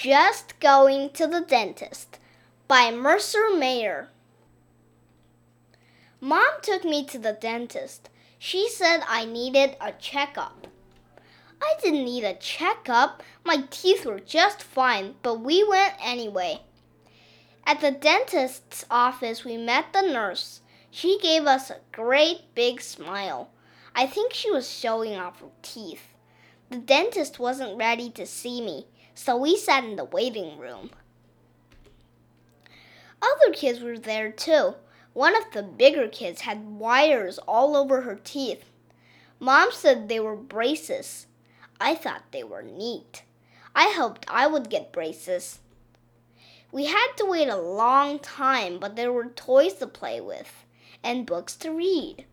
[0.00, 2.20] Just Going to the Dentist
[2.68, 4.10] by Mercer Mayer.
[6.20, 8.08] Mom took me to the dentist.
[8.38, 10.68] She said I needed a checkup.
[11.60, 13.24] I didn't need a checkup.
[13.42, 16.60] My teeth were just fine, but we went anyway.
[17.66, 20.60] At the dentist's office, we met the nurse.
[20.92, 23.50] She gave us a great big smile.
[23.96, 26.14] I think she was showing off her teeth.
[26.70, 30.90] The dentist wasn't ready to see me so we sat in the waiting room.
[33.20, 34.74] Other kids were there too.
[35.12, 38.64] One of the bigger kids had wires all over her teeth.
[39.40, 41.26] Mom said they were braces.
[41.80, 43.24] I thought they were neat.
[43.74, 45.58] I hoped I would get braces.
[46.70, 50.64] We had to wait a long time, but there were toys to play with
[51.02, 52.24] and books to read.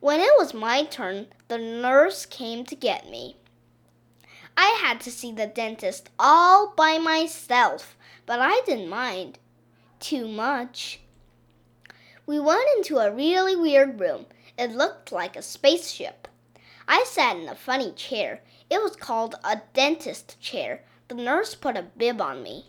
[0.00, 3.36] When it was my turn, the nurse came to get me.
[4.60, 9.38] I had to see the dentist all by myself, but I didn't mind
[10.00, 10.98] too much.
[12.26, 14.26] We went into a really weird room.
[14.58, 16.26] It looked like a spaceship.
[16.88, 18.40] I sat in a funny chair.
[18.68, 20.82] It was called a dentist chair.
[21.06, 22.66] The nurse put a bib on me.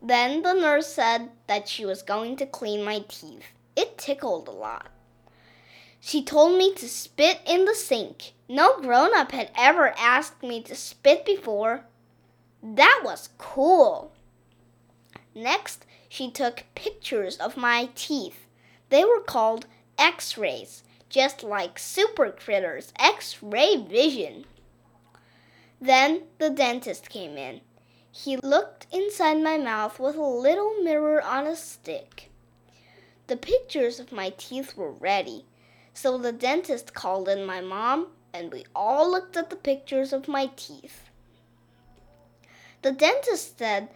[0.00, 3.46] Then the nurse said that she was going to clean my teeth.
[3.74, 4.92] It tickled a lot.
[6.00, 8.32] She told me to spit in the sink.
[8.48, 11.84] No grown up had ever asked me to spit before.
[12.62, 14.12] That was cool.
[15.34, 18.46] Next, she took pictures of my teeth.
[18.88, 19.66] They were called
[19.98, 24.46] x rays, just like Super Critter's, x ray vision.
[25.80, 27.60] Then the dentist came in.
[28.10, 32.30] He looked inside my mouth with a little mirror on a stick.
[33.28, 35.44] The pictures of my teeth were ready.
[35.92, 40.28] So the dentist called in my mom, and we all looked at the pictures of
[40.28, 41.10] my teeth.
[42.82, 43.88] The dentist said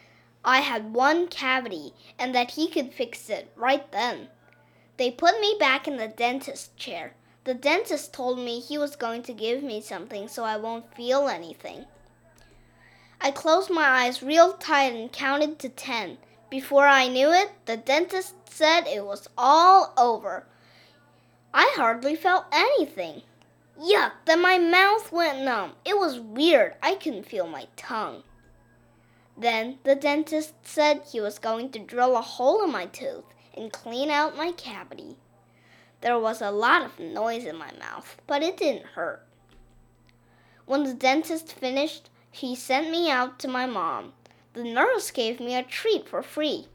[0.45, 4.28] I had one cavity and that he could fix it right then.
[4.97, 7.15] They put me back in the dentist chair.
[7.44, 11.28] The dentist told me he was going to give me something so I won't feel
[11.28, 11.87] anything.
[13.21, 16.19] I closed my eyes real tight and counted to ten.
[16.50, 20.47] Before I knew it, the dentist said it was all over.
[21.56, 23.22] I hardly felt anything.
[23.81, 25.75] Yuck, then my mouth went numb.
[25.84, 26.75] It was weird.
[26.82, 28.25] I couldn't feel my tongue.
[29.38, 33.25] Then the dentist said he was going to drill a hole in my tooth
[33.56, 35.16] and clean out my cavity.
[36.00, 39.25] There was a lot of noise in my mouth, but it didn't hurt.
[40.66, 44.12] When the dentist finished, he sent me out to my mom.
[44.54, 46.66] The nurse gave me a treat for free.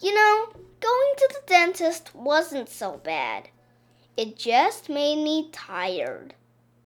[0.00, 0.46] You know,
[0.80, 3.48] going to the dentist wasn't so bad.
[4.16, 6.34] It just made me tired.